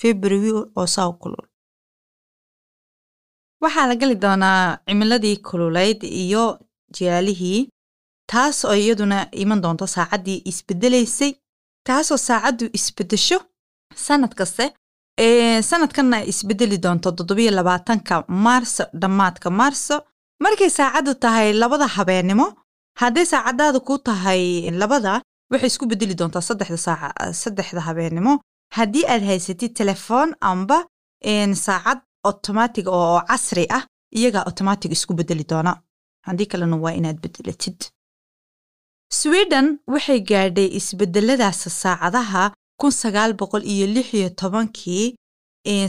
Februari 0.01 0.51
oo 0.79 0.87
saa 0.95 1.11
kulul. 1.21 1.45
Waxaa 3.61 3.87
la 3.89 3.95
gali 3.95 4.15
doonaa 4.23 4.77
cimiladii 4.87 5.37
kululayd 5.47 5.99
iyo 6.03 6.45
jilaalihii 6.95 7.69
taas 8.31 8.65
oo 8.65 8.73
iyaduna 8.83 9.17
iman 9.43 9.61
doonto 9.63 9.85
saacaddii 9.95 10.41
isbeddelaysay 10.49 11.31
taasoo 11.87 12.17
saacaddu 12.27 12.65
isbeddesho 12.77 13.37
sanad 14.05 14.33
kaste 14.39 14.65
sanadkanna 15.69 16.17
ay 16.17 16.25
isbeddeli 16.31 16.77
doonto 16.83 17.11
toddobiyo 17.17 17.51
labaatanka 17.51 18.23
maarso 18.27 18.83
dhammaadka 19.01 19.49
maarso. 19.49 19.95
Markay 20.43 20.69
saacaddu 20.79 21.13
tahay 21.23 21.53
labada 21.53 21.87
habeennimo 21.95 22.47
hadday 23.01 23.25
saacadaada 23.33 23.79
ku 23.87 23.93
tahay 24.07 24.71
labada 24.81 25.21
waxay 25.51 25.67
isku 25.73 25.85
beddeli 25.91 26.15
doontaa 26.19 26.41
saddexda 26.49 26.77
saaca 26.87 27.33
saddexda 27.41 27.81
habeennimo. 27.87 28.33
Haddii 28.77 29.05
aad 29.07 29.23
haysatid 29.29 29.73
telefoon 29.79 30.29
amba 30.41 30.77
saacad 31.65 31.99
otomaatig 32.29 32.87
oo 32.87 33.21
casri 33.29 33.65
ah 33.77 33.83
iyagaa 34.17 34.43
otomaatig 34.49 34.91
isku 34.91 35.13
beddeli 35.13 35.45
doona. 35.51 35.73
Haddii 36.27 36.45
kalena 36.51 36.75
waa 36.83 36.91
inaad 36.99 37.17
beddelatid 37.23 37.79
sweden 39.19 39.67
waxay 39.93 40.19
gaadhay 40.29 40.67
isbeddeladaas 40.79 41.61
saacadaha 41.81 42.43
kun 42.81 42.91
sagaal 43.01 43.31
boqol 43.39 43.63
iyo 43.73 43.85
lix 43.95 44.07
iyo 44.13 44.29
tobankii 44.41 45.15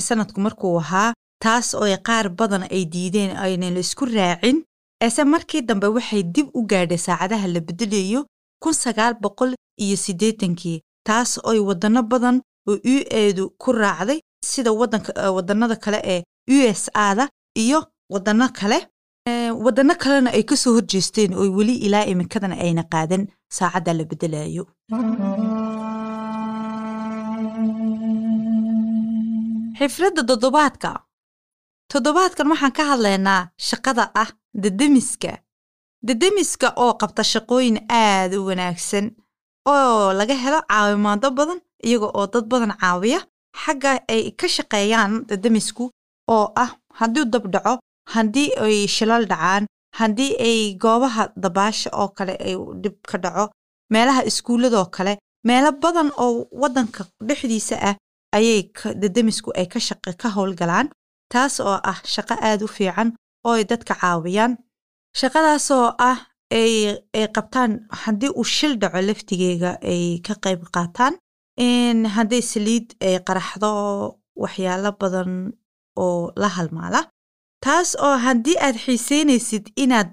sanadku 0.06 0.40
markuu 0.46 0.76
ahaa 0.82 1.14
taas 1.44 1.68
oo 1.74 1.88
qaar 2.08 2.26
badan 2.38 2.62
ay 2.76 2.84
diideen 2.94 3.32
aynan 3.44 3.74
la 3.76 3.80
isku 3.86 4.04
raacin. 4.16 4.56
Eese 5.04 5.22
markii 5.32 5.62
dambe 5.68 5.86
waxay 5.96 6.22
dib 6.34 6.46
u 6.58 6.60
gaadhay 6.70 6.98
saacadaha 7.06 7.46
la 7.54 7.60
beddelayo 7.66 8.20
kun 8.62 8.72
sagaal 8.84 9.14
boqol 9.24 9.50
iyo 9.84 9.96
siddeetankii 10.04 10.80
taas 11.08 11.30
oy 11.50 11.58
waddanno 11.68 12.02
badan 12.12 12.36
oo 12.68 12.76
u 12.92 12.96
eedu 13.20 13.44
ku 13.62 13.68
raacday 13.80 14.20
sida 14.50 14.70
waddannada 15.36 15.76
kale 15.84 15.98
ee 16.14 16.20
u 16.54 16.56
s 16.80 16.84
ada 16.94 17.24
iyo 17.62 17.78
waddanno 18.12 18.46
kale 18.58 18.78
waddanno 19.64 19.94
kalena 20.02 20.30
ay 20.36 20.44
ka 20.48 20.56
soo 20.62 20.74
horjeesteen 20.76 21.32
oo 21.40 21.48
weli 21.56 21.74
ilaa 21.86 22.04
iminkadana 22.12 22.56
ayna 22.64 22.82
qaadan 22.92 23.22
saacadda 23.56 23.92
la 23.98 24.04
beddelayo 24.10 24.64
xifradda 29.78 30.22
toddobaadka. 30.28 30.90
Toddobaadkan 31.92 32.48
waxaan 32.52 32.72
ka 32.76 32.82
hadlaynaa 32.90 33.48
shaqada 33.68 34.04
ah 34.22 34.30
dedemiska. 34.62 35.32
Dedemiska 36.06 36.68
oo 36.76 36.92
qabta 37.00 37.22
shaqooyin 37.32 37.78
aad 37.88 38.32
u 38.38 38.46
wanaagsan 38.48 39.06
oo 39.68 40.12
laga 40.18 40.34
helo 40.44 40.60
caawimaado 40.70 41.28
badan 41.38 41.60
iyaga 41.86 42.08
oo 42.18 42.26
dad 42.32 42.44
badan 42.52 42.72
caawiya. 42.80 43.20
Xagga 43.62 43.90
ay 44.08 44.30
ka 44.38 44.46
shaqeeyaan 44.56 45.12
dedemisku 45.28 45.84
oo 46.34 46.46
ah 46.64 46.70
hadduu 46.98 47.24
dab 47.32 47.44
dhaco 47.52 47.74
haddii 48.14 48.50
ay 48.64 48.76
shilal 48.96 49.24
dhacaan 49.30 49.64
haddii 49.98 50.32
ay 50.48 50.58
goobaha 50.82 51.24
dabaasha 51.42 51.90
oo 52.00 52.08
kale 52.16 52.34
ay 52.46 52.54
dhib 52.82 52.96
ka 53.10 53.16
dhaco 53.24 53.44
meelaha 53.92 54.22
iskuulladoo 54.30 54.86
kale 54.96 55.12
meelo 55.48 55.70
badan 55.82 56.10
oo 56.24 56.46
waddanka 56.60 57.02
dhexdiisa 57.28 57.76
ah 57.90 57.96
ayay 58.36 58.60
dedemisku 59.00 59.50
ay 59.60 59.66
ka 59.72 59.78
shaqe 59.88 60.10
ka 60.20 60.28
howlgalaan 60.36 60.88
taas 61.32 61.54
oo 61.60 61.78
ah 61.90 61.98
shaqo 62.14 62.34
aad 62.48 62.60
u 62.66 62.68
fiican 62.76 63.08
oo 63.46 63.52
ay 63.58 63.64
dadka 63.70 63.94
caawiyaan. 64.00 64.52
Shaqadaasoo 65.20 65.86
ah 66.10 66.18
ay 66.60 66.74
ay 67.16 67.26
qabtaan 67.36 67.72
haddii 68.02 68.30
uu 68.38 68.44
shil 68.56 68.74
dhaco 68.82 68.98
laftigeega 69.08 69.70
ay 69.92 70.04
ka 70.26 70.34
qayb 70.44 70.60
qaataan 70.74 71.14
hadday 72.16 72.42
saliid 72.52 72.86
ay 73.06 73.14
qaraxdo 73.26 73.70
waxyaalo 74.42 74.90
badan 75.00 75.30
oo 76.02 76.32
la 76.40 76.48
halmaala 76.56 77.00
taas 77.64 77.90
oo 78.06 78.16
haddii 78.26 78.56
aad 78.66 78.76
xiiseynaysid 78.84 79.64
inaad 79.84 80.10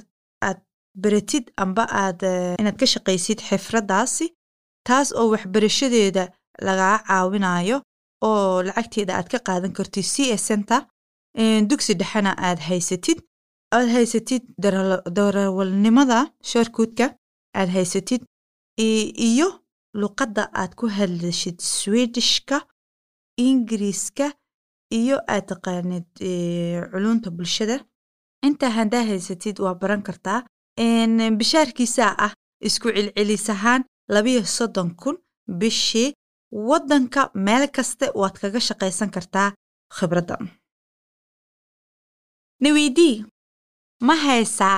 aad 0.47 0.59
beratid 1.03 1.45
amba 1.63 1.83
aad 2.03 2.19
inaad 2.61 2.77
ka 2.81 2.85
shaqaysid 2.93 3.39
xifraddaasi 3.49 4.25
taas 4.87 5.07
oo 5.19 5.27
waxbarashadeeda 5.33 6.23
lagaa 6.67 6.97
caawinayo 7.07 7.77
oo 8.27 8.63
lacagteeda 8.67 9.11
aad 9.17 9.27
ka 9.33 9.39
qaadan 9.47 9.73
kartid 9.77 10.05
c 10.13 10.15
s 10.41 10.43
center 10.49 10.81
dugsi 11.69 11.93
dhexena 11.99 12.31
aad 12.47 12.59
haysatid. 12.69 13.19
Aad 13.77 13.87
haysatid 13.95 14.43
darawalnimada 15.17 16.19
shoorkuudka 16.49 17.05
aad 17.59 17.69
haysatid 17.77 18.21
iyo 19.29 19.47
luqadda 20.01 20.43
aad 20.61 20.71
ku 20.79 20.85
hadlashid 20.97 21.57
swedishka 21.75 22.57
ingiriiska 23.47 24.25
iyo 24.99 25.17
aad 25.33 25.45
taqaanid 25.51 26.07
culunta 26.91 27.29
bulshada. 27.37 27.77
Intaa 28.47 28.69
haddaa 28.77 29.03
haysatid 29.11 29.55
waa 29.63 29.75
baran 29.81 30.01
kartaa 30.07 30.39
bishaarkiisaa 31.39 32.13
ah 32.25 32.33
isku 32.67 32.87
celcelis 32.95 33.49
ahaan 33.53 33.81
labiyo 34.15 34.41
soddon 34.57 34.89
kun 35.01 35.15
bishii 35.59 36.13
waddanka 36.69 37.21
meel 37.45 37.63
kaste 37.75 38.05
waad 38.21 38.35
kaga 38.41 38.59
shaqaysan 38.67 39.09
kartaa 39.15 39.49
khibraddan 39.97 40.43
naweydii 42.63 43.15
ma 44.07 44.15
haysaa 44.25 44.77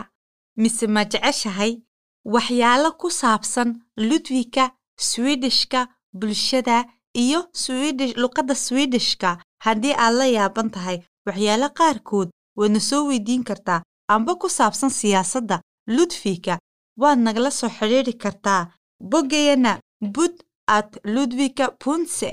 mise 0.62 0.86
ma 0.96 1.02
jeceshahay 1.12 1.72
waxyaalo 2.34 2.90
ku 3.02 3.08
saabsan 3.22 3.70
ludwika 4.10 4.66
swedishka 5.10 5.80
bulshada 6.20 6.78
iyo 7.24 7.40
luqadda 8.22 8.56
swedishka 8.66 9.30
haddii 9.66 9.94
aad 10.04 10.14
la 10.20 10.26
yaaban 10.38 10.70
tahay 10.76 10.98
waxyaalo 11.28 11.68
qaarkood 11.80 12.30
waadna 12.60 12.80
soo 12.90 13.04
weydiin 13.10 13.44
kartaa 13.50 13.80
amba 14.14 14.32
ku 14.42 14.48
saabsan 14.58 14.90
siyaasadda 15.00 15.62
ludwika 15.96 16.54
waad 17.02 17.20
nagala 17.26 17.52
soo 17.60 17.70
xidhiidri 17.78 18.14
kartaa 18.24 18.62
boggayana 19.12 19.72
bud 20.16 20.34
at 20.78 20.90
ludwika 21.14 21.66
punse 21.84 22.30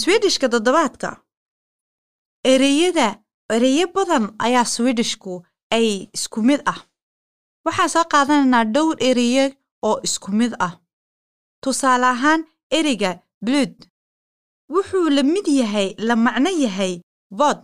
swedishka 0.00 0.48
toddobaadka. 0.48 1.10
Ereyada 2.44 3.08
ereyo 3.54 3.86
badan 3.94 4.24
ayaa 4.38 4.64
swedishku 4.64 5.42
ay 5.70 6.08
isku 6.16 6.42
mid 6.42 6.60
ah. 6.66 6.80
Waxaan 7.64 7.88
soo 7.94 8.04
qaadanaynaa 8.12 8.64
dhowr 8.74 8.96
ereyo 9.08 9.44
oo 9.88 10.00
isku 10.06 10.32
mid 10.32 10.52
ah 10.58 10.72
tusaale 11.62 12.06
ahaan 12.14 12.40
ereyga 12.70 13.10
blood. 13.44 13.74
Wuxuu 14.72 15.08
la 15.16 15.22
mid 15.22 15.46
yahay 15.60 15.94
la 15.98 16.14
macno 16.16 16.50
yahay 16.64 17.00
vod. 17.30 17.58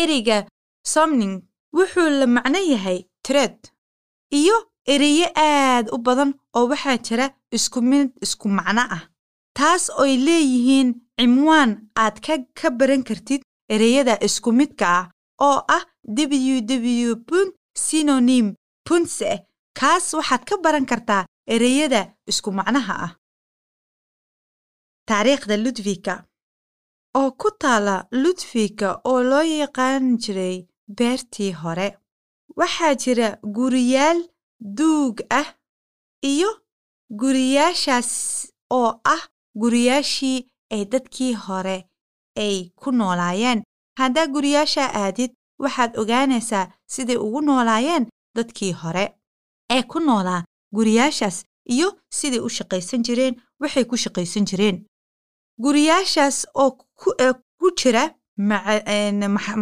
Ereyga 0.00 0.46
somning. 0.92 1.42
Wuxuu 1.76 2.08
la 2.20 2.26
macno 2.26 2.58
yahay 2.72 2.98
tred 3.22 3.56
iyo 4.30 4.56
ereyo 4.86 5.26
aad 5.36 5.86
u 5.94 5.98
badan 5.98 6.30
oo 6.56 6.66
waxaa 6.70 6.98
jira 7.06 7.26
isku 7.56 7.80
mid 7.82 8.08
isku 8.24 8.48
macno 8.48 8.82
ah. 8.96 9.02
Taas 9.58 9.90
oy 10.02 10.16
leeyihiin 10.26 10.88
cimwaan 11.18 11.70
aad 12.02 12.16
ka 12.24 12.34
ka 12.58 12.68
baran 12.70 13.02
kartid 13.08 13.42
ereyada 13.74 14.14
isku 14.26 14.50
midka 14.52 14.86
ah 14.98 15.04
oo 15.46 15.58
ah 15.76 15.84
ww 16.16 17.14
punt 17.28 17.52
synonym 17.86 18.46
punse 18.86 19.30
kaas 19.78 20.06
waxaad 20.18 20.42
ka 20.48 20.54
baran 20.64 20.86
kartaa 20.90 21.24
ereyada 21.54 22.00
isku 22.30 22.50
macnaha 22.58 22.94
ah 23.06 23.12
taariikhda 25.08 25.56
ludwika. 25.64 26.14
Oo 27.18 27.30
ku 27.40 27.48
taala 27.62 27.96
ludwika 28.22 28.88
oo 29.10 29.20
loo 29.30 29.42
yaqaan 29.42 30.04
jiray 30.22 30.56
beertii 30.98 31.52
hore. 31.62 31.88
Waxaa 32.58 32.94
jira 33.02 33.28
guriyaal 33.56 34.18
duug 34.78 35.16
ah 35.30 35.48
iyo 36.32 36.50
guriyaashaas 37.20 38.10
oo 38.78 38.90
ah 39.14 39.22
guriyaashii 39.60 40.38
ay 40.74 40.82
dadkii 40.92 41.34
hore 41.44 41.76
ay 42.44 42.56
ku 42.80 42.88
noolaayeen 42.98 43.62
haddaa 44.00 44.26
guriyaashaa 44.34 44.90
aadid 45.02 45.32
waxaad 45.62 45.92
ogaanaysaa 46.00 46.70
siday 46.94 47.16
ugu 47.26 47.40
noolaayeen 47.48 48.04
dadkii 48.36 48.72
hore 48.82 49.04
ee 49.74 49.82
ku 49.90 49.98
noolaa 50.06 50.44
guriyaashaas 50.76 51.36
iyo 51.74 51.88
siday 52.18 52.40
u 52.46 52.48
shaqaysan 52.56 53.02
jireen 53.06 53.34
waxay 53.60 53.84
ku 53.90 53.96
shaqaysan 54.04 54.44
jireen 54.50 54.76
guriyaashaas 55.62 56.46
oo 56.54 56.70
ku 57.58 57.68
jira 57.80 58.04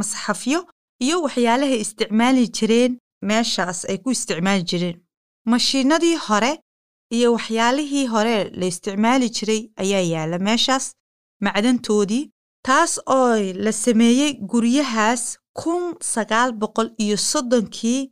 masaxafyo 0.01 0.61
iyo 1.05 1.23
waxyaalahay 1.25 1.81
isticmaali 1.85 2.45
jireen 2.57 2.93
meeshaas 3.29 3.85
ay 3.91 3.99
ku 3.99 4.11
isticmaali 4.11 4.63
jireen. 4.71 4.97
Mashiinadii 5.47 6.17
hore 6.27 6.53
iyo 7.17 7.33
waxyaalihii 7.37 8.07
hore 8.07 8.37
la 8.59 8.67
isticmaali 8.67 9.29
jiray 9.37 9.63
ayaa 9.83 10.01
yaalla 10.13 10.39
meeshaas 10.39 10.85
macdantoodii 11.45 12.31
taas 12.67 12.93
oo 13.07 13.35
la 13.65 13.73
sameeyey 13.73 14.33
guryahaas 14.51 15.39
kun 15.61 15.95
sagaal 16.01 16.53
boqol 16.53 16.89
iyo 17.05 17.17
soddonkii. 17.17 18.11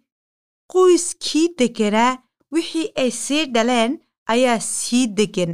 Qoyskii 0.73 1.49
degganaa 1.59 2.19
wixii 2.53 2.93
ay 3.03 3.11
sii 3.11 3.45
dhaleen 3.55 3.93
ayaa 4.27 4.61
sii 4.61 5.07
deggan 5.19 5.53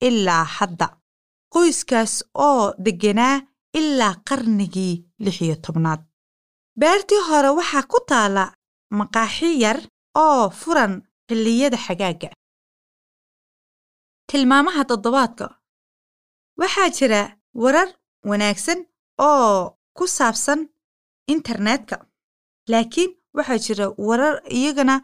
ilaa 0.00 0.44
hadda 0.56 0.86
qoyskaas 1.54 2.12
oo 2.46 2.62
degganaa 2.84 3.36
ilaa 3.78 4.14
qarnigii 4.28 4.94
lix 5.24 5.36
iyo 5.46 5.56
tobnaad. 5.64 6.00
Beertii 6.80 7.22
hore 7.28 7.50
waxaa 7.58 7.84
ku 7.92 7.98
taala 8.10 8.44
maqaaxi 8.98 9.48
yar 9.62 9.78
oo 10.24 10.50
furan 10.60 10.92
xilliyada 11.28 11.78
xagaaga. 11.86 12.30
Tilmaamaha 14.28 14.82
toddobaadka. 14.90 15.46
Waxaa 16.60 16.88
jira 16.96 17.20
warar 17.62 17.88
wanaagsan 18.28 18.80
oo 19.28 19.76
ku 19.96 20.04
saabsan 20.16 20.60
internetka 21.34 21.96
laakiin 22.70 23.10
waxaa 23.36 23.58
jira 23.64 23.86
warar 24.08 24.36
iyagana 24.58 24.96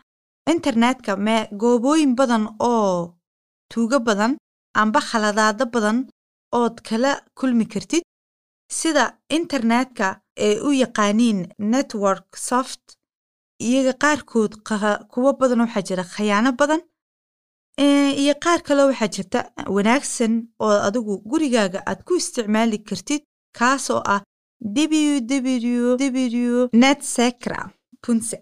internetka 0.52 1.12
mee 1.26 1.48
goobooyin 1.60 2.12
badan 2.18 2.44
oo 2.70 3.14
tuugo 3.70 3.98
badan 4.06 4.32
amba 4.80 5.00
khaladaado 5.08 5.64
badan 5.74 5.98
ood 6.52 6.76
kala 6.88 7.12
kulmi 7.38 7.66
kartid. 7.72 8.02
Sida 8.78 9.04
internetka 9.30 10.06
ay 10.46 10.54
u 10.68 10.70
yaqaaniin 10.82 11.38
network 11.58 12.36
soft 12.36 12.84
iyaga 13.60 13.92
qaarkood 14.02 14.52
kuwo 15.12 15.30
badan 15.40 15.60
waxaa 15.64 15.82
jira 15.88 16.04
khayaano 16.14 16.50
badan 16.60 16.80
iyo 18.22 18.34
qaar 18.44 18.60
kaleo 18.66 18.86
waxaa 18.90 19.08
jirta 19.14 19.38
wanaagsan 19.76 20.32
oo 20.64 20.76
adigu 20.88 21.14
gurigaaga 21.30 21.80
aad 21.86 22.00
ku 22.06 22.12
isticmaali 22.20 22.78
kartid 22.88 23.22
kaasoo 23.58 24.00
ah 24.14 24.20
www 24.76 26.56
netsecra 26.82 27.60
punse 28.02 28.38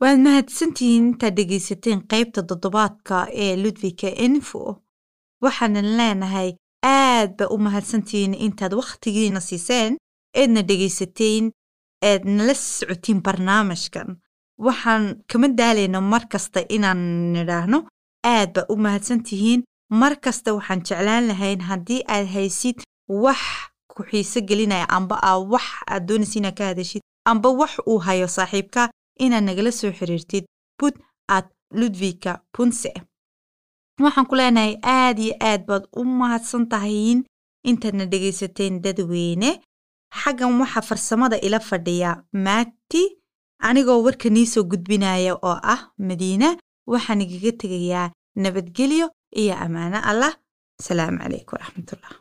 waad 0.00 0.18
mahadsantihiin 0.26 1.06
intaad 1.10 1.34
dhegaysateen 1.38 2.00
qaybta 2.12 2.40
toddobaadka 2.50 3.16
ee 3.44 3.52
ludwika 3.62 4.08
info 4.26 4.60
waxaanan 5.44 5.88
leenahay 5.98 6.50
aad 6.84 7.30
ba 7.38 7.44
u 7.54 7.56
mahadsantihiin 7.66 8.34
intaad 8.46 8.72
wakhtigiina 8.80 9.40
siiseen 9.48 9.92
eedna 10.40 10.60
dhegaysateen 10.68 11.44
eed 12.08 12.22
nala 12.36 12.54
socotiin 12.54 13.22
barnaamijkan. 13.26 14.08
Waxaan 14.66 15.04
kama 15.32 15.48
daalayna 15.58 16.00
mar 16.00 16.24
kasta 16.32 16.60
inaan 16.76 17.00
nidhaahno 17.32 17.78
aad 18.34 18.50
ba 18.54 18.62
u 18.72 18.76
mahadsan 18.84 19.22
tihiin 19.26 19.62
mar 20.00 20.14
kasta 20.24 20.54
waxaan 20.56 20.80
jeclaan 20.86 21.24
lahayn 21.30 21.60
haddii 21.68 22.02
aad 22.14 22.26
haysid 22.34 22.78
wax 23.24 23.40
ku 23.92 24.02
xiise 24.10 24.40
gelinaya 24.48 24.86
amba 24.96 25.16
aa 25.28 25.38
wax 25.52 25.64
aad 25.92 26.02
doonaysa 26.08 26.38
inaad 26.38 26.54
ka 26.58 26.64
hadashid 26.70 27.02
amba 27.30 27.48
wax 27.60 27.72
uu 27.90 27.98
hayo 28.06 28.28
saaxiibka 28.36 28.82
inaad 29.24 29.44
nagala 29.48 29.70
soo 29.72 29.92
xiriirtid. 29.98 30.44
Bud 30.80 30.94
ad 31.36 31.46
ludwika 31.80 32.32
punse 32.54 32.90
waxaan 34.04 34.26
ku 34.30 34.34
leenahay 34.38 34.74
aad 34.82 35.16
iyo 35.18 35.34
aad 35.50 35.62
baad 35.68 35.84
u 36.00 36.02
mahadsan 36.20 36.64
tahayin 36.72 37.20
intaadna 37.70 38.04
dhegaysateen 38.12 38.74
dadweyne 38.84 39.50
xaggan 40.20 40.52
waxaa 40.60 40.82
farsamada 40.88 41.36
ila 41.46 41.58
fadhiya 41.68 42.10
maati 42.44 43.02
anigoo 43.68 44.00
warka 44.06 44.28
nii 44.30 44.46
soo 44.52 44.64
gudbinaya 44.70 45.32
oo 45.48 45.56
ah 45.74 45.80
madiina 46.08 46.48
waxaan 46.92 47.20
igaga 47.24 47.52
tegayaa 47.62 48.08
nabadgelyo 48.42 49.06
iyo 49.40 49.54
ammaano 49.64 49.98
allah 50.10 50.32
asalaamu 50.80 51.18
calaykum 51.22 51.54
waraxmatullah 51.58 52.12